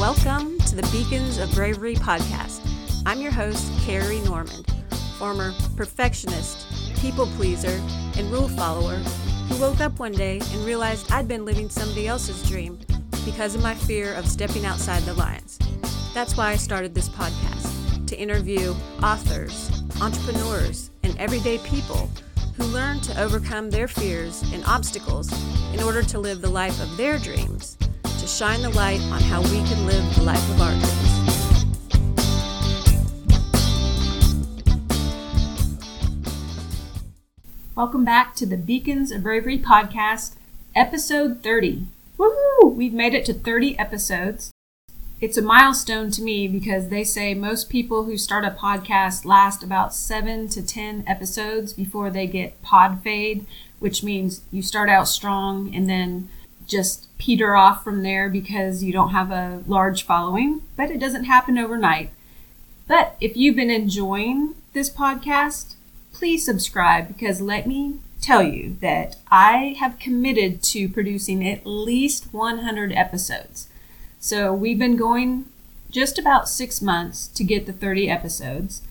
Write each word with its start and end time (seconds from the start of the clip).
Welcome 0.00 0.56
to 0.60 0.76
the 0.76 0.88
Beacons 0.90 1.36
of 1.36 1.52
Bravery 1.52 1.94
podcast. 1.94 2.62
I'm 3.04 3.20
your 3.20 3.32
host, 3.32 3.70
Carrie 3.82 4.20
Norman, 4.20 4.64
former 5.18 5.52
perfectionist, 5.76 6.96
people 7.02 7.26
pleaser, 7.36 7.78
and 8.16 8.32
rule 8.32 8.48
follower 8.48 8.94
who 8.96 9.60
woke 9.60 9.82
up 9.82 9.98
one 9.98 10.12
day 10.12 10.38
and 10.38 10.64
realized 10.64 11.12
I'd 11.12 11.28
been 11.28 11.44
living 11.44 11.68
somebody 11.68 12.08
else's 12.08 12.48
dream 12.48 12.78
because 13.26 13.54
of 13.54 13.62
my 13.62 13.74
fear 13.74 14.14
of 14.14 14.26
stepping 14.26 14.64
outside 14.64 15.02
the 15.02 15.12
lines. 15.12 15.58
That's 16.14 16.34
why 16.34 16.48
I 16.52 16.56
started 16.56 16.94
this 16.94 17.10
podcast 17.10 18.06
to 18.06 18.18
interview 18.18 18.74
authors, 19.02 19.82
entrepreneurs, 20.00 20.92
and 21.02 21.14
everyday 21.18 21.58
people 21.58 22.08
who 22.56 22.64
learn 22.64 23.00
to 23.00 23.20
overcome 23.20 23.68
their 23.68 23.86
fears 23.86 24.50
and 24.54 24.64
obstacles 24.64 25.30
in 25.74 25.82
order 25.82 26.02
to 26.04 26.18
live 26.18 26.40
the 26.40 26.48
life 26.48 26.80
of 26.82 26.96
their 26.96 27.18
dreams, 27.18 27.76
shine 28.38 28.62
the 28.62 28.70
light 28.70 29.00
on 29.12 29.20
how 29.20 29.42
we 29.42 29.62
can 29.68 29.86
live 29.86 30.14
the 30.14 30.22
life 30.22 30.50
of 30.50 30.60
our 30.60 30.72
dreams. 30.72 31.64
Welcome 37.74 38.04
back 38.04 38.34
to 38.36 38.46
the 38.46 38.56
Beacons 38.56 39.10
of 39.10 39.22
Bravery 39.22 39.58
podcast, 39.58 40.34
episode 40.74 41.42
30. 41.42 41.86
Woohoo! 42.18 42.74
We've 42.74 42.92
made 42.92 43.14
it 43.14 43.24
to 43.26 43.34
30 43.34 43.78
episodes 43.78 44.52
it's 45.20 45.36
a 45.36 45.42
milestone 45.42 46.10
to 46.12 46.22
me 46.22 46.48
because 46.48 46.88
they 46.88 47.04
say 47.04 47.34
most 47.34 47.68
people 47.68 48.04
who 48.04 48.16
start 48.16 48.42
a 48.42 48.50
podcast 48.50 49.26
last 49.26 49.62
about 49.62 49.94
seven 49.94 50.48
to 50.48 50.66
10 50.66 51.04
episodes 51.06 51.74
before 51.74 52.08
they 52.08 52.26
get 52.26 52.62
pod 52.62 53.02
fade, 53.02 53.44
which 53.80 54.02
means 54.02 54.40
you 54.50 54.62
start 54.62 54.88
out 54.88 55.08
strong 55.08 55.74
and 55.74 55.90
then 55.90 56.30
just 56.66 57.08
peter 57.20 57.54
off 57.54 57.84
from 57.84 58.02
there 58.02 58.28
because 58.28 58.82
you 58.82 58.92
don't 58.92 59.10
have 59.10 59.30
a 59.30 59.62
large 59.66 60.02
following. 60.02 60.62
But 60.76 60.90
it 60.90 60.98
doesn't 60.98 61.24
happen 61.24 61.58
overnight. 61.58 62.10
But 62.88 63.16
if 63.20 63.36
you've 63.36 63.54
been 63.54 63.70
enjoying 63.70 64.56
this 64.72 64.90
podcast, 64.90 65.74
please 66.12 66.44
subscribe 66.44 67.06
because 67.06 67.40
let 67.40 67.66
me 67.66 67.98
tell 68.20 68.42
you 68.42 68.76
that 68.80 69.16
I 69.30 69.76
have 69.78 69.98
committed 69.98 70.62
to 70.64 70.88
producing 70.88 71.46
at 71.46 71.66
least 71.66 72.32
100 72.32 72.92
episodes. 72.92 73.68
So 74.18 74.52
we've 74.52 74.78
been 74.78 74.96
going 74.96 75.46
just 75.90 76.18
about 76.18 76.48
six 76.48 76.80
months 76.80 77.28
to 77.28 77.44
get 77.44 77.66
the 77.66 77.72
30 77.72 78.08
episodes. 78.08 78.82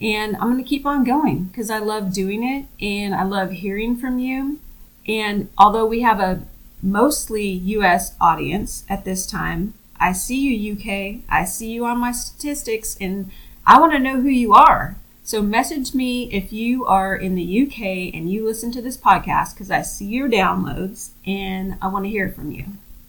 And 0.00 0.36
I'm 0.36 0.52
going 0.52 0.62
to 0.62 0.68
keep 0.68 0.86
on 0.86 1.04
going 1.04 1.44
because 1.44 1.70
I 1.70 1.78
love 1.78 2.12
doing 2.12 2.42
it 2.42 2.66
and 2.84 3.14
I 3.14 3.24
love 3.24 3.50
hearing 3.50 3.96
from 3.96 4.18
you. 4.18 4.60
And 5.06 5.48
although 5.58 5.86
we 5.86 6.00
have 6.02 6.20
a 6.20 6.42
mostly 6.82 7.46
US 7.48 8.14
audience 8.20 8.84
at 8.88 9.04
this 9.04 9.26
time, 9.26 9.74
I 9.98 10.12
see 10.12 10.40
you, 10.40 10.72
UK. 10.74 11.22
I 11.28 11.44
see 11.44 11.70
you 11.70 11.86
on 11.86 11.98
my 11.98 12.12
statistics 12.12 12.96
and 13.00 13.30
I 13.64 13.78
want 13.78 13.92
to 13.92 13.98
know 14.00 14.20
who 14.20 14.28
you 14.28 14.52
are. 14.52 14.96
So 15.24 15.40
message 15.40 15.94
me 15.94 16.24
if 16.32 16.52
you 16.52 16.84
are 16.84 17.14
in 17.14 17.36
the 17.36 17.62
UK 17.62 18.12
and 18.12 18.28
you 18.28 18.44
listen 18.44 18.72
to 18.72 18.82
this 18.82 18.96
podcast 18.96 19.54
because 19.54 19.70
I 19.70 19.82
see 19.82 20.06
your 20.06 20.28
downloads 20.28 21.10
and 21.24 21.78
I 21.80 21.86
want 21.86 22.04
to 22.04 22.10
hear 22.10 22.28
from 22.28 22.50
you. 22.50 22.64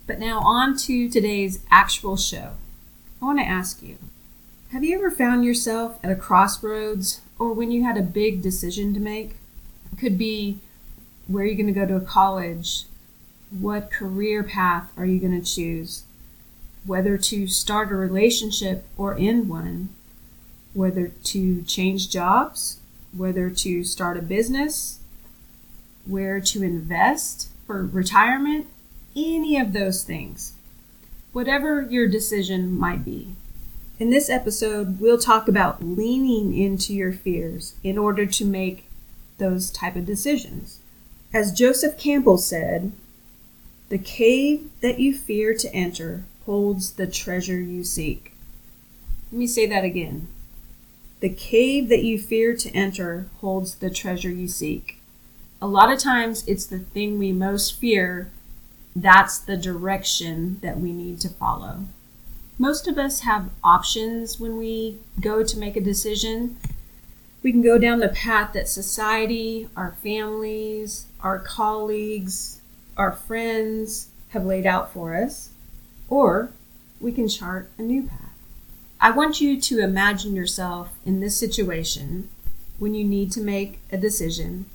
But 0.06 0.20
now 0.20 0.42
on 0.42 0.78
to 0.78 1.10
today's 1.10 1.62
actual 1.72 2.16
show. 2.16 2.52
I 3.20 3.26
want 3.26 3.40
to 3.40 3.46
ask 3.46 3.82
you 3.82 3.98
Have 4.72 4.84
you 4.84 4.96
ever 4.96 5.10
found 5.10 5.44
yourself 5.44 5.98
at 6.04 6.12
a 6.12 6.16
crossroads 6.16 7.22
or 7.40 7.54
when 7.54 7.72
you 7.72 7.84
had 7.84 7.98
a 7.98 8.04
big 8.04 8.44
decision 8.44 8.94
to 8.94 9.00
make? 9.00 9.38
It 9.92 9.98
could 9.98 10.18
be 10.18 10.60
where 11.28 11.46
you're 11.46 11.56
going 11.56 11.74
to 11.74 11.74
go 11.74 11.88
to 11.88 12.06
college, 12.06 12.84
what 13.60 13.92
career 13.92 14.44
path 14.44 14.92
are 14.98 15.06
you 15.06 15.20
going 15.20 15.40
to 15.40 15.56
choose, 15.56 16.04
whether 16.86 17.18
to 17.18 17.48
start 17.48 17.92
a 17.92 17.96
relationship 17.96 18.86
or 18.98 19.16
end 19.18 19.48
one, 19.48 19.90
whether 20.74 21.10
to 21.24 21.62
change 21.64 22.10
jobs, 22.10 22.80
whether 23.16 23.50
to 23.50 23.84
start 23.84 24.18
a 24.18 24.22
business, 24.22 25.00
where 26.06 26.40
to 26.40 26.64
invest 26.64 27.50
for 27.68 27.86
retirement, 27.86 28.66
any 29.16 29.60
of 29.60 29.72
those 29.74 30.04
things, 30.04 30.54
whatever 31.32 31.82
your 31.82 32.08
decision 32.08 32.78
might 32.78 33.06
be. 33.06 33.36
In 34.00 34.10
this 34.10 34.30
episode, 34.30 35.00
we'll 35.00 35.20
talk 35.20 35.48
about 35.48 35.84
leaning 35.84 36.58
into 36.58 36.94
your 36.94 37.14
fears 37.14 37.76
in 37.84 38.00
order 38.00 38.26
to 38.26 38.46
make 38.46 38.90
those 39.38 39.70
type 39.70 39.96
of 39.96 40.06
decisions. 40.06 40.80
As 41.32 41.52
Joseph 41.52 41.98
Campbell 41.98 42.40
said, 42.40 42.92
the 43.90 43.98
cave 43.98 44.70
that 44.82 45.00
you 45.00 45.16
fear 45.16 45.54
to 45.54 45.74
enter 45.74 46.24
holds 46.46 46.92
the 46.92 47.08
treasure 47.08 47.60
you 47.60 47.84
seek. 47.84 48.34
Let 49.32 49.40
me 49.40 49.48
say 49.48 49.66
that 49.68 49.84
again. 49.84 50.28
The 51.20 51.30
cave 51.30 51.90
that 51.90 52.04
you 52.04 52.20
fear 52.20 52.56
to 52.56 52.70
enter 52.72 53.28
holds 53.40 53.76
the 53.76 53.90
treasure 53.90 54.32
you 54.32 54.48
seek. 54.48 55.00
A 55.62 55.68
lot 55.68 55.92
of 55.92 56.00
times 56.00 56.44
it's 56.48 56.66
the 56.66 56.80
thing 56.80 57.18
we 57.18 57.32
most 57.32 57.80
fear 57.80 58.30
that's 58.96 59.40
the 59.40 59.58
direction 59.58 60.60
that 60.62 60.80
we 60.80 60.92
need 60.92 61.20
to 61.22 61.30
follow. 61.30 61.86
Most 62.60 62.88
of 62.88 62.98
us 62.98 63.22
have 63.22 63.50
options 63.64 64.40
when 64.40 64.58
we 64.58 65.00
go 65.20 65.44
to 65.44 65.58
make 65.58 65.76
a 65.76 65.82
decision. 65.82 66.58
We 67.42 67.52
can 67.52 67.64
go 67.64 67.78
down 67.78 68.00
the 68.00 68.10
path 68.10 68.54
that 68.54 68.70
society, 68.70 69.68
our 69.76 69.94
families, 70.04 71.08
our 71.22 71.40
colleagues, 71.40 72.62
our 72.98 73.12
friends 73.12 74.10
have 74.30 74.46
laid 74.46 74.66
out 74.66 74.92
for 74.92 75.16
us, 75.16 75.50
or 76.10 76.52
we 77.00 77.12
can 77.12 77.28
chart 77.28 77.70
a 77.78 77.82
new 77.82 78.04
path. 78.04 78.34
I 79.00 79.12
want 79.12 79.42
you 79.42 79.60
to 79.60 79.80
imagine 79.80 80.36
yourself 80.36 80.92
in 81.06 81.20
this 81.20 81.36
situation 81.36 82.30
when 82.80 82.96
you 82.96 83.04
need 83.04 83.32
to 83.34 83.42
make 83.42 83.80
a 83.92 83.98
decision 83.98 84.66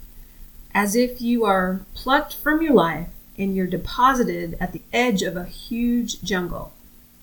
as 0.75 0.95
if 0.95 1.21
you 1.21 1.45
are 1.45 1.81
plucked 1.95 2.35
from 2.35 2.63
your 2.63 2.75
life 2.75 3.09
and 3.39 3.55
you're 3.57 3.67
deposited 3.67 4.57
at 4.61 4.73
the 4.73 4.83
edge 4.93 5.23
of 5.23 5.37
a 5.37 5.45
huge 5.45 6.21
jungle, 6.23 6.73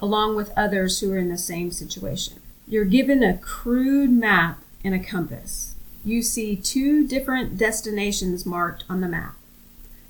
along 0.01 0.35
with 0.35 0.51
others 0.57 0.99
who 0.99 1.11
are 1.11 1.17
in 1.17 1.29
the 1.29 1.37
same 1.37 1.71
situation. 1.71 2.39
You're 2.67 2.85
given 2.85 3.21
a 3.21 3.37
crude 3.37 4.11
map 4.11 4.59
and 4.83 4.95
a 4.95 4.99
compass. 4.99 5.75
You 6.03 6.21
see 6.21 6.55
two 6.55 7.07
different 7.07 7.57
destinations 7.57 8.45
marked 8.45 8.83
on 8.89 9.01
the 9.01 9.07
map. 9.07 9.35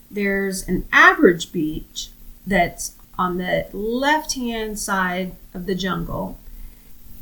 There's 0.10 0.68
an 0.68 0.88
average 0.92 1.52
beach 1.52 2.10
that's 2.46 2.96
on 3.18 3.38
the 3.38 3.68
left 3.74 4.36
hand 4.36 4.78
side 4.78 5.36
of 5.54 5.66
the 5.66 5.76
jungle, 5.76 6.38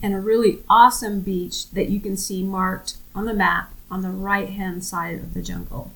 and 0.01 0.13
a 0.13 0.19
really 0.19 0.59
awesome 0.69 1.21
beach 1.21 1.69
that 1.71 1.89
you 1.89 1.99
can 1.99 2.17
see 2.17 2.43
marked 2.43 2.97
on 3.15 3.25
the 3.25 3.33
map 3.33 3.73
on 3.89 4.01
the 4.01 4.09
right 4.09 4.49
hand 4.49 4.83
side 4.83 5.19
of 5.19 5.33
the 5.33 5.41
jungle. 5.41 5.91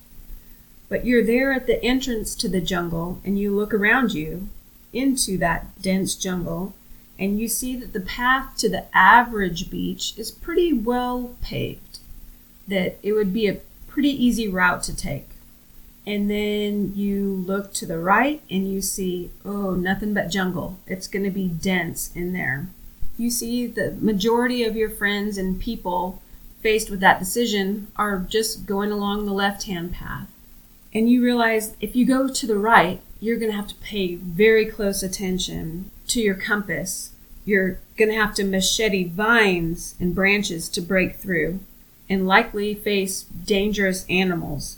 But 0.88 1.06
you're 1.06 1.26
there 1.26 1.52
at 1.52 1.68
the 1.68 1.84
entrance 1.84 2.36
to 2.36 2.48
the 2.48 2.62
jungle 2.62 3.20
and 3.26 3.38
you 3.38 3.54
look 3.54 3.74
around 3.74 4.14
you 4.14 4.50
into 4.94 5.38
that 5.40 5.82
dense 5.82 6.16
jungle 6.16 6.74
and 7.20 7.40
you 7.40 7.48
see 7.48 7.76
that 7.76 7.94
the 7.94 8.00
path 8.00 8.56
to 8.58 8.70
the 8.70 8.86
average 8.96 9.70
beach 9.70 10.14
is 10.18 10.32
pretty 10.32 10.72
well 10.72 11.36
paved, 11.42 12.00
that 12.68 13.00
it 13.02 13.14
would 13.14 13.34
be 13.34 13.48
a 13.48 13.60
pretty 13.88 14.10
easy 14.10 14.48
route 14.48 14.84
to 14.84 14.96
take. 14.96 15.30
And 16.08 16.32
then 16.32 16.94
you 16.96 17.44
look 17.46 17.72
to 17.76 17.86
the 17.86 18.00
right 18.00 18.42
and 18.50 18.72
you 18.72 18.82
see, 18.82 19.30
oh, 19.46 19.76
nothing 19.76 20.16
but 20.16 20.32
jungle. 20.32 20.80
It's 20.88 21.08
going 21.08 21.26
to 21.26 21.30
be 21.32 21.48
dense 21.48 22.12
in 22.16 22.34
there. 22.34 22.68
You 23.18 23.30
see 23.30 23.68
the 23.68 23.92
majority 24.00 24.64
of 24.64 24.76
your 24.76 24.90
friends 24.90 25.38
and 25.38 25.60
people 25.60 26.22
faced 26.62 26.90
with 26.90 27.02
that 27.02 27.20
decision 27.20 27.88
are 27.96 28.18
just 28.20 28.66
going 28.66 28.92
along 28.92 29.26
the 29.26 29.34
left 29.34 29.64
hand 29.64 29.94
path 29.94 30.28
and 30.94 31.10
you 31.10 31.24
realize 31.24 31.76
if 31.80 31.96
you 31.96 32.06
go 32.06 32.28
to 32.28 32.48
the 32.48 32.58
right, 32.58 33.02
you're 33.20 33.38
going 33.38 33.52
to 33.52 33.58
have 33.58 33.68
to 33.68 33.76
pay 33.76 34.16
very 34.16 34.66
close 34.66 35.04
attention 35.04 35.92
to 36.08 36.20
your 36.20 36.36
compass. 36.36 37.12
You're 37.46 37.80
going 37.98 38.10
to 38.10 38.18
have 38.18 38.34
to 38.36 38.44
machete 38.44 39.04
vines 39.04 39.96
and 40.00 40.16
branches 40.16 40.68
to 40.70 40.82
break 40.82 41.16
through 41.16 41.60
and 42.10 42.28
likely 42.28 42.74
face 42.74 43.24
dangerous 43.24 44.06
animals. 44.10 44.78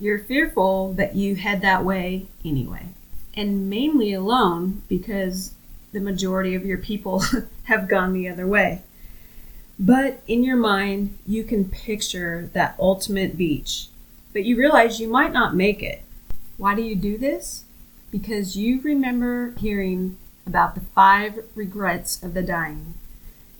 You're 0.00 0.18
fearful 0.18 0.92
that 0.94 1.16
you 1.16 1.36
head 1.36 1.60
that 1.62 1.84
way 1.84 2.26
anyway, 2.44 2.86
and 3.34 3.68
mainly 3.68 4.12
alone 4.12 4.82
because 4.88 5.54
the 5.92 6.00
majority 6.00 6.54
of 6.54 6.64
your 6.64 6.78
people 6.78 7.22
have 7.64 7.88
gone 7.88 8.12
the 8.12 8.28
other 8.28 8.46
way. 8.46 8.82
But 9.78 10.20
in 10.26 10.44
your 10.44 10.56
mind, 10.56 11.18
you 11.26 11.44
can 11.44 11.68
picture 11.68 12.50
that 12.52 12.76
ultimate 12.78 13.36
beach 13.36 13.88
but 14.32 14.44
you 14.44 14.56
realize 14.56 15.00
you 15.00 15.08
might 15.08 15.32
not 15.32 15.56
make 15.56 15.82
it. 15.82 16.02
Why 16.56 16.74
do 16.74 16.82
you 16.82 16.94
do 16.94 17.18
this? 17.18 17.64
Because 18.10 18.56
you 18.56 18.80
remember 18.82 19.52
hearing 19.58 20.16
about 20.46 20.74
the 20.74 20.80
five 20.80 21.44
regrets 21.54 22.22
of 22.22 22.34
the 22.34 22.42
dying. 22.42 22.94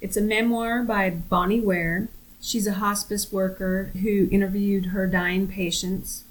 It's 0.00 0.17
a 0.17 0.23
memoir 0.23 0.84
by 0.84 1.11
Bonnie 1.11 1.61
Ware. 1.61 2.08
She's 2.41 2.67
a 2.67 2.75
hospice 2.75 3.32
worker 3.32 3.91
who 4.02 4.29
interviewed 4.31 4.87
her 4.87 5.06
dying 5.06 5.49
patients 5.49 6.23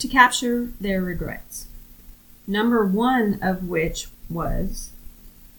to 0.00 0.08
capture 0.08 0.70
their 0.80 1.00
regrets. 1.00 1.66
Number 2.46 2.84
one 2.84 3.38
of 3.40 3.68
which 3.68 4.08
was 4.28 4.90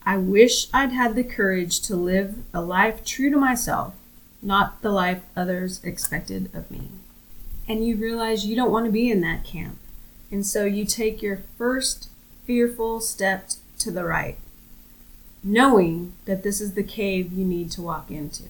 I 0.04 0.18
wish 0.18 0.68
I'd 0.74 0.92
had 0.92 1.16
the 1.16 1.24
courage 1.24 1.80
to 1.82 1.96
live 1.96 2.40
a 2.54 2.62
life 2.62 3.06
true 3.06 3.30
to 3.30 3.38
myself, 3.38 3.94
not 4.42 4.82
the 4.82 4.90
life 4.90 5.22
others 5.38 5.84
expected 5.84 6.50
of 6.56 6.70
me. 6.72 6.90
And 7.68 7.86
you 7.86 7.96
realize 7.96 8.46
you 8.46 8.56
don't 8.56 8.72
want 8.72 8.88
to 8.88 8.92
be 8.92 9.12
in 9.12 9.22
that 9.22 9.46
camp. 9.46 9.78
And 10.32 10.46
so 10.46 10.66
you 10.66 10.86
take 10.86 11.22
your 11.22 11.44
first 11.58 12.10
fearful 12.46 13.00
step 13.00 13.50
to 13.78 13.92
the 13.92 14.04
right, 14.04 14.38
knowing 15.44 16.14
that 16.26 16.42
this 16.42 16.60
is 16.60 16.74
the 16.74 16.84
cave 16.84 17.32
you 17.32 17.46
need 17.46 17.70
to 17.72 17.82
walk 17.82 18.10
into. 18.10 18.46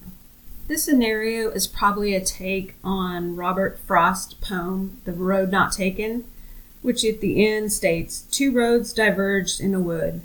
This 0.67 0.83
scenario 0.83 1.49
is 1.49 1.67
probably 1.67 2.15
a 2.15 2.23
take 2.23 2.75
on 2.83 3.35
Robert 3.35 3.77
Frost's 3.79 4.33
poem, 4.35 5.01
The 5.03 5.11
Road 5.11 5.51
Not 5.51 5.73
Taken, 5.73 6.23
which 6.81 7.03
at 7.03 7.19
the 7.19 7.45
end 7.45 7.73
states 7.73 8.21
Two 8.31 8.51
roads 8.51 8.93
diverged 8.93 9.59
in 9.59 9.73
a 9.73 9.79
wood, 9.79 10.21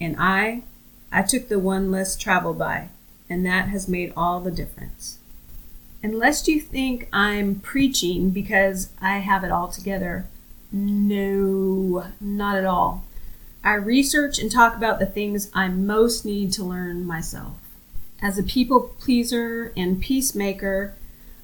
and 0.00 0.16
I, 0.18 0.62
I 1.10 1.22
took 1.22 1.48
the 1.48 1.58
one 1.58 1.90
less 1.90 2.16
traveled 2.16 2.58
by, 2.58 2.90
and 3.30 3.44
that 3.46 3.68
has 3.68 3.88
made 3.88 4.12
all 4.16 4.40
the 4.40 4.50
difference. 4.50 5.18
Unless 6.02 6.46
you 6.46 6.60
think 6.60 7.08
I'm 7.12 7.56
preaching 7.56 8.30
because 8.30 8.90
I 9.00 9.18
have 9.18 9.42
it 9.44 9.50
all 9.50 9.68
together, 9.68 10.26
no, 10.70 12.06
not 12.20 12.56
at 12.56 12.64
all. 12.64 13.04
I 13.64 13.74
research 13.74 14.38
and 14.38 14.52
talk 14.52 14.76
about 14.76 14.98
the 14.98 15.06
things 15.06 15.50
I 15.54 15.68
most 15.68 16.24
need 16.24 16.52
to 16.52 16.64
learn 16.64 17.04
myself. 17.04 17.56
As 18.22 18.38
a 18.38 18.42
people 18.42 18.94
pleaser 18.98 19.72
and 19.76 20.00
peacemaker, 20.00 20.94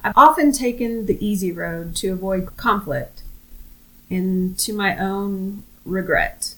I've 0.02 0.16
often 0.16 0.52
taken 0.52 1.06
the 1.06 1.24
easy 1.24 1.52
road 1.52 1.94
to 1.96 2.08
avoid 2.08 2.56
conflict 2.56 3.22
and 4.10 4.58
to 4.58 4.72
my 4.72 4.96
own 4.96 5.64
regret. 5.84 6.54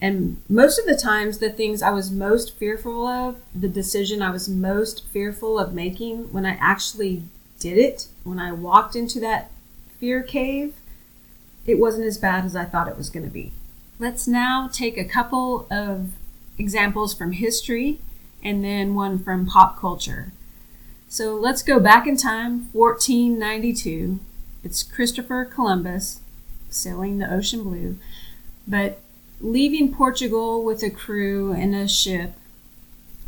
And 0.00 0.40
most 0.48 0.78
of 0.78 0.86
the 0.86 0.96
times, 0.96 1.38
the 1.38 1.50
things 1.50 1.82
I 1.82 1.90
was 1.90 2.10
most 2.10 2.56
fearful 2.56 3.06
of, 3.06 3.36
the 3.54 3.68
decision 3.68 4.22
I 4.22 4.30
was 4.30 4.48
most 4.48 5.06
fearful 5.08 5.58
of 5.58 5.74
making, 5.74 6.32
when 6.32 6.46
I 6.46 6.56
actually 6.60 7.24
did 7.58 7.76
it, 7.76 8.06
when 8.24 8.38
I 8.38 8.52
walked 8.52 8.96
into 8.96 9.20
that 9.20 9.50
fear 9.98 10.22
cave, 10.22 10.74
it 11.66 11.78
wasn't 11.78 12.06
as 12.06 12.16
bad 12.16 12.46
as 12.46 12.56
I 12.56 12.64
thought 12.64 12.88
it 12.88 12.96
was 12.96 13.10
going 13.10 13.26
to 13.26 13.32
be. 13.32 13.52
Let's 13.98 14.26
now 14.26 14.70
take 14.72 14.96
a 14.96 15.04
couple 15.04 15.66
of 15.70 16.12
examples 16.56 17.12
from 17.12 17.32
history 17.32 18.00
and 18.42 18.64
then 18.64 18.94
one 18.94 19.18
from 19.18 19.46
pop 19.46 19.78
culture. 19.78 20.32
So 21.08 21.34
let's 21.34 21.62
go 21.62 21.80
back 21.80 22.06
in 22.06 22.16
time, 22.16 22.68
1492. 22.72 24.20
It's 24.62 24.82
Christopher 24.82 25.44
Columbus 25.44 26.20
sailing 26.68 27.18
the 27.18 27.32
ocean 27.32 27.64
blue, 27.64 27.96
but 28.66 29.00
leaving 29.40 29.92
Portugal 29.92 30.62
with 30.62 30.82
a 30.82 30.90
crew 30.90 31.52
and 31.52 31.74
a 31.74 31.88
ship. 31.88 32.34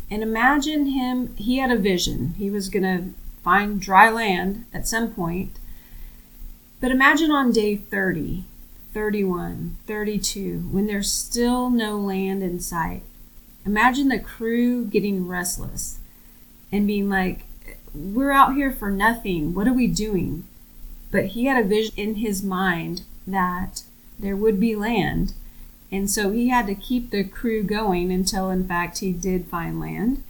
And 0.09 0.23
imagine 0.23 0.87
him, 0.87 1.35
he 1.35 1.57
had 1.57 1.71
a 1.71 1.77
vision. 1.77 2.35
He 2.37 2.49
was 2.49 2.69
going 2.69 2.83
to 2.83 3.13
find 3.43 3.81
dry 3.81 4.09
land 4.09 4.65
at 4.73 4.87
some 4.87 5.13
point. 5.13 5.57
But 6.79 6.91
imagine 6.91 7.31
on 7.31 7.51
day 7.51 7.75
30, 7.75 8.45
31, 8.93 9.77
32, 9.87 10.69
when 10.71 10.85
there's 10.85 11.11
still 11.11 11.69
no 11.69 11.97
land 11.97 12.43
in 12.43 12.59
sight. 12.59 13.01
Imagine 13.65 14.09
the 14.09 14.19
crew 14.19 14.85
getting 14.85 15.27
restless 15.27 15.99
and 16.71 16.87
being 16.87 17.09
like, 17.09 17.45
We're 17.93 18.31
out 18.31 18.55
here 18.55 18.71
for 18.71 18.89
nothing. 18.89 19.53
What 19.53 19.67
are 19.67 19.73
we 19.73 19.87
doing? 19.87 20.43
But 21.11 21.27
he 21.27 21.45
had 21.45 21.63
a 21.63 21.67
vision 21.67 21.93
in 21.95 22.15
his 22.15 22.43
mind 22.43 23.03
that 23.27 23.83
there 24.19 24.35
would 24.35 24.59
be 24.59 24.75
land 24.75 25.33
and 25.93 26.09
so 26.09 26.31
he 26.31 26.49
had 26.49 26.65
to 26.65 26.73
keep 26.73 27.11
the 27.11 27.23
crew 27.23 27.61
going 27.61 28.11
until, 28.11 28.49
in 28.49 28.67
fact, 28.67 28.97
he 28.97 29.13
did 29.13 29.45
find 29.45 29.79
land. 29.79 30.23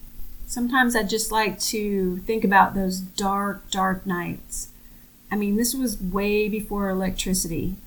Sometimes 0.45 0.93
I 0.93 1.03
just 1.03 1.31
like 1.31 1.57
to 1.61 2.17
think 2.17 2.43
about 2.43 2.75
those 2.75 2.99
dark, 2.99 3.71
dark 3.71 4.05
nights. 4.05 4.67
I 5.31 5.37
mean, 5.37 5.55
this 5.55 5.73
was 5.73 6.01
way 6.01 6.49
before 6.49 6.89
electricity. 6.89 7.77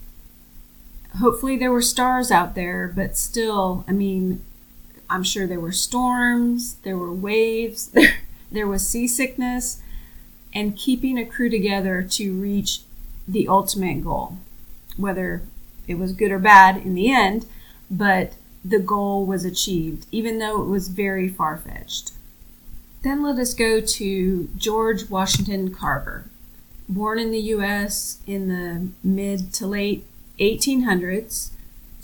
Hopefully, 1.18 1.58
there 1.58 1.70
were 1.70 1.82
stars 1.82 2.30
out 2.30 2.54
there, 2.54 2.90
but 2.96 3.18
still, 3.18 3.84
I 3.86 3.92
mean, 3.92 4.42
I'm 5.08 5.22
sure 5.22 5.46
there 5.46 5.60
were 5.60 5.72
storms, 5.72 6.74
there 6.82 6.96
were 6.96 7.12
waves, 7.12 7.86
there, 7.94 8.16
there 8.50 8.66
was 8.66 8.86
seasickness, 8.86 9.80
and 10.54 10.76
keeping 10.76 11.18
a 11.18 11.26
crew 11.26 11.50
together 11.50 12.02
to 12.02 12.32
reach 12.32 12.80
the 13.28 13.48
ultimate 13.48 14.02
goal. 14.02 14.38
Whether 14.96 15.42
it 15.86 15.98
was 15.98 16.12
good 16.12 16.30
or 16.30 16.38
bad 16.38 16.78
in 16.78 16.94
the 16.94 17.12
end, 17.12 17.46
but 17.90 18.32
the 18.64 18.78
goal 18.78 19.26
was 19.26 19.44
achieved, 19.44 20.06
even 20.10 20.38
though 20.38 20.60
it 20.62 20.66
was 20.66 20.88
very 20.88 21.28
far 21.28 21.56
fetched. 21.56 22.12
Then 23.02 23.22
let 23.22 23.38
us 23.38 23.54
go 23.54 23.80
to 23.80 24.48
George 24.56 25.08
Washington 25.08 25.72
Carver. 25.72 26.24
Born 26.88 27.18
in 27.18 27.30
the 27.30 27.38
U.S. 27.38 28.18
in 28.26 28.48
the 28.48 28.88
mid 29.06 29.52
to 29.54 29.66
late 29.66 30.04
1800s 30.40 31.50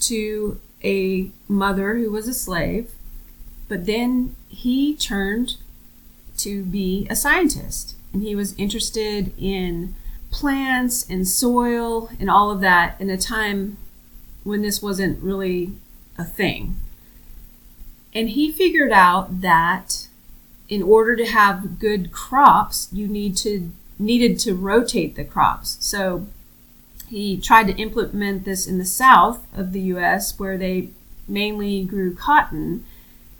to 0.01 0.59
a 0.83 1.31
mother 1.47 1.95
who 1.95 2.11
was 2.11 2.27
a 2.27 2.33
slave, 2.33 2.91
but 3.67 3.85
then 3.85 4.35
he 4.49 4.95
turned 4.95 5.55
to 6.37 6.63
be 6.63 7.07
a 7.09 7.15
scientist 7.15 7.95
and 8.11 8.23
he 8.23 8.35
was 8.35 8.57
interested 8.57 9.33
in 9.37 9.95
plants 10.31 11.07
and 11.09 11.27
soil 11.27 12.09
and 12.19 12.29
all 12.29 12.51
of 12.51 12.61
that 12.61 12.99
in 12.99 13.09
a 13.09 13.17
time 13.17 13.77
when 14.43 14.61
this 14.61 14.81
wasn't 14.81 15.21
really 15.21 15.73
a 16.17 16.23
thing. 16.23 16.75
And 18.13 18.29
he 18.29 18.51
figured 18.51 18.91
out 18.91 19.41
that 19.41 20.07
in 20.69 20.83
order 20.83 21.15
to 21.15 21.25
have 21.25 21.79
good 21.79 22.11
crops, 22.11 22.89
you 22.91 23.07
need 23.07 23.35
to 23.37 23.71
needed 23.99 24.39
to 24.39 24.53
rotate 24.53 25.15
the 25.15 25.23
crops. 25.23 25.77
So 25.79 26.27
he 27.13 27.37
tried 27.37 27.67
to 27.67 27.75
implement 27.79 28.43
this 28.43 28.65
in 28.65 28.79
the 28.79 28.85
south 28.85 29.45
of 29.55 29.71
the 29.71 29.81
US 29.81 30.39
where 30.39 30.57
they 30.57 30.89
mainly 31.27 31.83
grew 31.83 32.15
cotton 32.15 32.83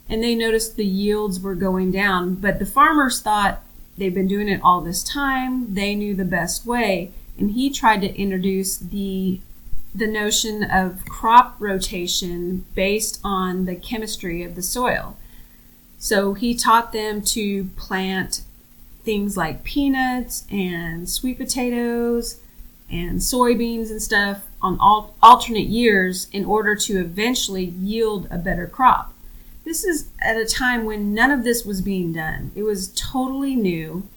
and 0.07 0.23
they 0.23 0.35
noticed 0.35 0.75
the 0.75 0.85
yields 0.85 1.39
were 1.39 1.55
going 1.55 1.89
down, 1.89 2.35
but 2.35 2.59
the 2.59 2.67
farmers 2.67 3.19
thought 3.19 3.63
they've 3.97 4.13
been 4.13 4.27
doing 4.27 4.47
it 4.47 4.61
all 4.63 4.81
this 4.81 5.03
time, 5.03 5.73
they 5.73 5.95
knew 5.95 6.13
the 6.13 6.23
best 6.23 6.67
way, 6.67 7.11
and 7.35 7.51
he 7.51 7.71
tried 7.71 8.01
to 8.01 8.15
introduce 8.15 8.77
the 8.77 9.39
the 9.95 10.07
notion 10.07 10.63
of 10.63 11.05
crop 11.05 11.55
rotation 11.59 12.65
based 12.73 13.19
on 13.23 13.65
the 13.65 13.75
chemistry 13.75 14.43
of 14.43 14.55
the 14.55 14.61
soil. 14.61 15.15
So 15.99 16.33
he 16.33 16.55
taught 16.55 16.91
them 16.91 17.21
to 17.21 17.65
plant 17.75 18.41
things 19.03 19.37
like 19.37 19.63
peanuts 19.63 20.45
and 20.51 21.07
sweet 21.07 21.37
potatoes 21.37 22.39
and 22.89 23.19
soybeans 23.19 23.89
and 23.89 24.01
stuff 24.01 24.41
on 24.61 24.77
all 24.79 25.15
alternate 25.21 25.67
years 25.67 26.27
in 26.31 26.45
order 26.45 26.75
to 26.75 26.99
eventually 26.99 27.65
yield 27.65 28.27
a 28.29 28.37
better 28.37 28.67
crop. 28.67 29.13
This 29.65 29.83
is 29.83 30.09
at 30.21 30.37
a 30.37 30.45
time 30.45 30.85
when 30.85 31.13
none 31.13 31.31
of 31.31 31.43
this 31.43 31.65
was 31.65 31.81
being 31.81 32.13
done. 32.13 32.51
It 32.55 32.63
was 32.63 32.93
totally 32.95 33.55
new. 33.55 34.07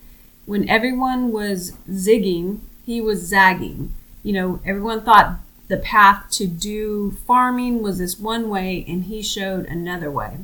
When 0.45 0.69
everyone 0.69 1.33
was 1.33 1.73
zigging, 1.89 2.61
he 2.85 3.01
was 3.01 3.23
zagging. 3.23 3.93
You 4.23 4.33
know, 4.33 4.61
everyone 4.65 5.03
thought 5.03 5.39
the 5.69 5.77
path 5.77 6.31
to 6.31 6.47
do 6.47 7.13
farming 7.27 7.83
was 7.83 7.99
this 7.99 8.19
one 8.19 8.49
way 8.49 8.85
and 8.87 9.05
he 9.05 9.23
showed 9.23 9.67
another 9.67 10.11
way. 10.11 10.39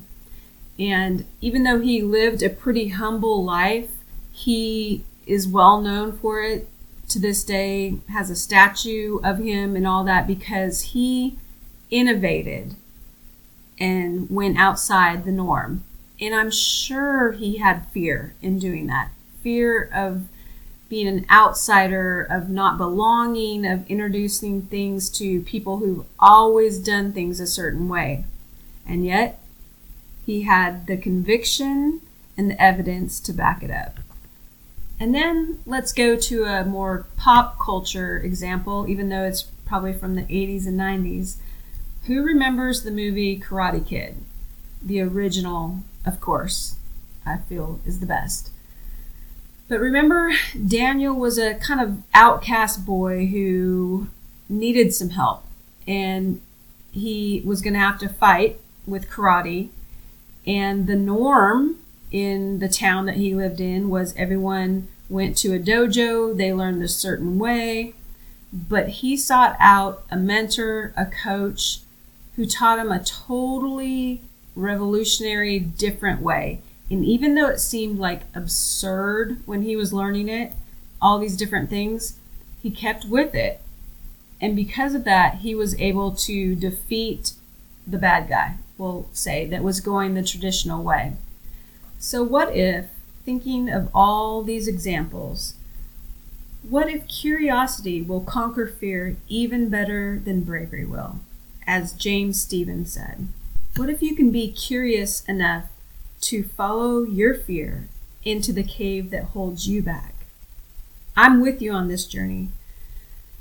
And 0.79 1.25
even 1.41 1.63
though 1.63 1.81
he 1.81 2.03
lived 2.03 2.43
a 2.43 2.51
pretty 2.51 2.89
humble 2.89 3.45
life, 3.45 3.91
he 4.33 5.05
is 5.27 5.47
well 5.47 5.81
known 5.81 6.13
for 6.13 6.43
it 6.43 6.69
to 7.13 7.19
this 7.19 7.45
day, 7.45 7.97
has 8.09 8.31
a 8.31 8.37
statue 8.37 9.19
of 9.23 9.39
him 9.39 9.77
and 9.77 9.87
all 9.87 10.05
that 10.05 10.27
because 10.27 10.83
he 10.93 11.39
innovated 11.91 12.75
and 13.79 14.29
went 14.31 14.59
outside 14.59 15.25
the 15.25 15.33
norm. 15.33 15.85
And 16.21 16.35
I'm 16.35 16.51
sure 16.51 17.33
he 17.33 17.59
had 17.59 17.89
fear 17.89 18.35
in 18.41 18.59
doing 18.59 18.87
that 18.87 19.11
fear 19.43 19.91
of 19.93 20.29
being 20.89 21.09
an 21.09 21.27
outsider, 21.31 22.23
of 22.31 22.51
not 22.51 22.77
belonging, 22.77 23.67
of 23.67 23.87
introducing 23.91 24.63
things 24.63 25.09
to 25.09 25.41
people 25.41 25.79
who've 25.79 26.05
always 26.19 26.79
done 26.79 27.13
things 27.13 27.41
a 27.41 27.47
certain 27.47 27.89
way. 27.89 28.25
And 28.87 29.05
yet, 29.07 29.41
he 30.27 30.43
had 30.43 30.87
the 30.87 30.97
conviction 30.97 32.03
and 32.37 32.51
the 32.51 32.63
evidence 32.63 33.21
to 33.21 33.33
back 33.33 33.63
it 33.63 33.71
up. 33.71 33.99
And 35.01 35.15
then 35.15 35.59
let's 35.67 35.93
go 35.93 36.17
to 36.17 36.45
a 36.45 36.65
more 36.65 37.07
pop 37.17 37.59
culture 37.59 38.19
example, 38.19 38.87
even 38.89 39.09
though 39.09 39.25
it's 39.25 39.43
probably 39.67 39.93
from 39.93 40.15
the 40.15 40.23
80s 40.23 40.67
and 40.67 40.79
90s. 40.79 41.37
Who 42.07 42.23
remembers 42.23 42.83
the 42.83 42.91
movie 42.91 43.39
Karate 43.39 43.87
Kid? 43.87 44.17
The 44.83 45.01
original, 45.01 45.79
of 46.05 46.21
course, 46.21 46.77
I 47.25 47.39
feel 47.39 47.81
is 47.87 48.01
the 48.01 48.07
best. 48.07 48.51
But 49.69 49.81
remember, 49.81 50.33
Daniel 50.67 51.15
was 51.15 51.39
a 51.39 51.55
kind 51.55 51.81
of 51.81 52.03
outcast 52.13 52.85
boy 52.85 53.27
who 53.27 54.09
needed 54.49 54.93
some 54.93 55.11
help. 55.11 55.45
And 55.87 56.41
he 56.91 57.43
was 57.45 57.63
going 57.63 57.75
to 57.75 57.81
have 57.81 57.99
to 58.01 58.09
fight 58.09 58.61
with 58.87 59.09
karate. 59.09 59.71
And 60.47 60.87
the 60.87 60.97
norm 60.97 61.79
in 62.13 62.59
the 62.59 62.69
town 62.69 63.07
that 63.07 63.17
he 63.17 63.35
lived 63.35 63.61
in 63.61 63.89
was 63.89 64.15
everyone 64.17 64.89
went 65.09 65.37
to 65.39 65.55
a 65.55 65.59
dojo, 65.59 66.37
they 66.37 66.53
learned 66.53 66.83
a 66.83 66.89
certain 66.89 67.39
way, 67.39 67.95
but 68.53 68.89
he 68.89 69.17
sought 69.17 69.57
out 69.59 70.05
a 70.11 70.17
mentor, 70.17 70.93
a 70.97 71.07
coach 71.07 71.81
who 72.37 72.47
taught 72.47 72.79
him 72.79 72.93
a 72.93 73.03
totally 73.03 74.21
revolutionary, 74.55 75.59
different 75.59 76.21
way. 76.21 76.61
And 76.91 77.05
even 77.05 77.35
though 77.35 77.49
it 77.49 77.61
seemed 77.61 77.99
like 77.99 78.23
absurd 78.35 79.41
when 79.47 79.63
he 79.63 79.77
was 79.77 79.93
learning 79.93 80.29
it, 80.29 80.53
all 81.01 81.19
these 81.19 81.37
different 81.37 81.71
things, 81.71 82.19
he 82.63 82.71
kept 82.71 83.07
with 83.07 83.35
it. 83.35 83.61
And 84.41 84.55
because 84.55 84.95
of 84.95 85.05
that, 85.05 85.37
he 85.37 85.55
was 85.55 85.79
able 85.81 86.13
to 86.13 86.55
defeat 86.55 87.33
the 87.87 87.99
bad 87.99 88.29
guy, 88.29 88.57
we'll 88.77 89.07
say, 89.13 89.47
that 89.47 89.63
was 89.63 89.81
going 89.81 90.15
the 90.15 90.23
traditional 90.23 90.83
way. 90.83 91.15
So, 92.03 92.25
what 92.25 92.57
if, 92.57 92.87
thinking 93.25 93.71
of 93.71 93.89
all 93.95 94.43
these 94.43 94.67
examples, 94.67 95.55
what 96.69 96.91
if 96.91 97.07
curiosity 97.07 98.03
will 98.03 98.23
conquer 98.23 98.67
fear 98.67 99.17
even 99.29 99.69
better 99.69 100.19
than 100.19 100.41
bravery 100.41 100.85
will? 100.85 101.21
As 101.65 101.93
James 101.93 102.43
Stephens 102.43 102.93
said. 102.93 103.29
What 103.77 103.89
if 103.89 104.03
you 104.03 104.17
can 104.17 104.33
be 104.33 104.51
curious 104.51 105.25
enough 105.27 105.67
to 106.23 106.43
follow 106.43 107.05
your 107.05 107.35
fear 107.35 107.87
into 108.25 108.53
the 108.53 108.65
cave 108.65 109.11
that 109.11 109.27
holds 109.27 109.69
you 109.69 109.81
back? 109.81 110.15
I'm 111.17 111.41
with 111.41 111.63
you 111.63 111.71
on 111.71 111.87
this 111.87 112.05
journey. 112.05 112.49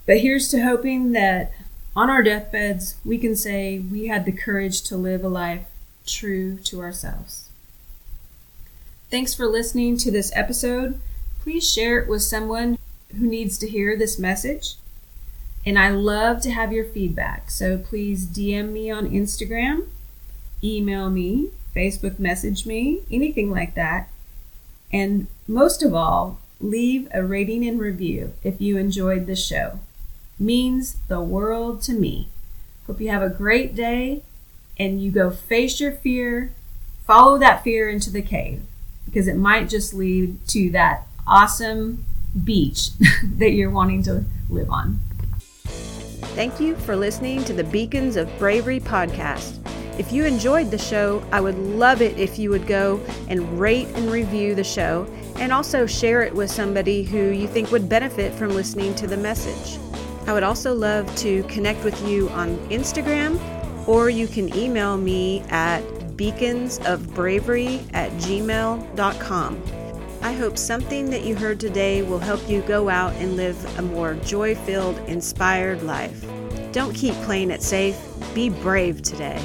But 0.06 0.20
here's 0.20 0.50
to 0.50 0.62
hoping 0.62 1.14
that 1.14 1.52
on 1.96 2.12
our 2.12 2.22
deathbeds, 2.22 2.98
we 3.04 3.18
can 3.18 3.36
say 3.36 3.80
we 3.80 4.06
had 4.06 4.26
the 4.26 4.32
courage 4.32 4.84
to 4.84 4.98
live 4.98 5.24
a 5.24 5.30
life 5.30 5.66
true 6.06 6.60
to 6.60 6.80
ourselves. 6.80 7.48
Thanks 9.12 9.34
for 9.34 9.46
listening 9.46 9.98
to 9.98 10.10
this 10.10 10.32
episode. 10.34 10.98
Please 11.42 11.70
share 11.70 12.00
it 12.00 12.08
with 12.08 12.22
someone 12.22 12.78
who 13.14 13.28
needs 13.28 13.58
to 13.58 13.68
hear 13.68 13.98
this 13.98 14.18
message. 14.18 14.76
And 15.66 15.78
I 15.78 15.90
love 15.90 16.40
to 16.44 16.52
have 16.52 16.72
your 16.72 16.86
feedback. 16.86 17.52
So 17.52 17.78
please 17.78 18.26
DM 18.26 18.72
me 18.72 18.90
on 18.90 19.10
Instagram, 19.10 19.88
email 20.64 21.10
me, 21.10 21.50
Facebook 21.76 22.20
message 22.20 22.66
me, 22.66 23.02
anything 23.12 23.52
like 23.52 23.76
that. 23.76 24.08
And 24.94 25.28
most 25.46 25.84
of 25.84 25.94
all, 25.94 26.40
leave 26.62 27.10
a 27.14 27.22
rating 27.22 27.68
and 27.68 27.82
review 27.82 28.32
if 28.44 28.62
you 28.62 28.78
enjoyed 28.78 29.28
the 29.28 29.36
show. 29.36 29.82
Means 30.40 30.96
the 31.10 31.20
world 31.20 31.82
to 31.82 31.94
me. 31.94 32.30
Hope 32.88 33.02
you 33.02 33.10
have 33.10 33.24
a 33.24 33.30
great 33.30 33.76
day 33.76 34.24
and 34.80 35.04
you 35.04 35.12
go 35.12 35.32
face 35.32 35.82
your 35.82 35.92
fear, 35.92 36.54
follow 37.06 37.38
that 37.40 37.62
fear 37.62 37.90
into 37.90 38.10
the 38.10 38.22
cave 38.22 38.62
because 39.12 39.28
it 39.28 39.36
might 39.36 39.68
just 39.68 39.94
lead 39.94 40.48
to 40.48 40.70
that 40.70 41.06
awesome 41.28 42.06
beach 42.44 42.90
that 43.24 43.52
you're 43.52 43.70
wanting 43.70 44.02
to 44.04 44.24
live 44.50 44.70
on. 44.70 45.00
Thank 46.34 46.62
you 46.62 46.76
for 46.78 46.96
listening 46.96 47.44
to 47.44 47.54
the 47.54 47.64
Beacons 47.66 48.16
of 48.16 48.30
Bravery 48.40 48.80
podcast. 48.80 49.58
If 50.00 50.14
you 50.14 50.24
enjoyed 50.24 50.72
the 50.72 50.78
show, 50.78 51.22
I 51.32 51.42
would 51.42 51.58
love 51.58 52.02
it 52.02 52.18
if 52.18 52.40
you 52.40 52.50
would 52.52 52.66
go 52.66 53.02
and 53.28 53.60
rate 53.60 53.88
and 53.90 54.10
review 54.10 54.56
the 54.56 54.64
show 54.64 55.06
and 55.36 55.52
also 55.52 55.86
share 55.86 56.22
it 56.22 56.34
with 56.34 56.50
somebody 56.50 57.04
who 57.04 57.32
you 57.32 57.48
think 57.48 57.70
would 57.72 57.90
benefit 57.90 58.34
from 58.34 58.52
listening 58.52 58.96
to 58.96 59.08
the 59.08 59.18
message. 59.18 59.78
I 60.26 60.34
would 60.34 60.44
also 60.44 60.74
love 60.74 61.14
to 61.18 61.44
connect 61.44 61.84
with 61.84 62.02
you 62.08 62.30
on 62.30 62.56
Instagram 62.70 63.40
or 63.88 64.10
you 64.10 64.28
can 64.28 64.56
email 64.56 64.98
me 64.98 65.42
at 65.50 65.84
beaconsofbravery 66.22 67.90
at 67.96 68.12
gmail.com. 68.12 69.64
I 70.22 70.34
hope 70.34 70.56
something 70.56 71.10
that 71.10 71.24
you 71.24 71.36
heard 71.36 71.60
today 71.60 72.04
will 72.04 72.20
help 72.20 72.48
you 72.48 72.62
go 72.62 72.90
out 72.90 73.14
and 73.14 73.36
live 73.36 73.80
a 73.80 73.82
more 73.82 74.14
joy 74.14 74.54
filled, 74.54 75.00
inspired 75.10 75.82
life. 75.82 76.24
Don't 76.74 76.94
keep 76.94 77.16
playing 77.24 77.50
it 77.50 77.64
safe, 77.64 77.98
be 78.36 78.50
brave 78.50 79.02
today. 79.02 79.44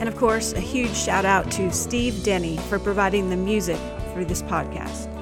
And 0.00 0.08
of 0.08 0.16
course, 0.16 0.54
a 0.54 0.60
huge 0.60 0.94
shout 0.94 1.26
out 1.26 1.50
to 1.52 1.70
Steve 1.70 2.24
Denny 2.24 2.56
for 2.56 2.78
providing 2.78 3.28
the 3.28 3.36
music 3.36 3.78
for 4.14 4.24
this 4.24 4.40
podcast. 4.42 5.19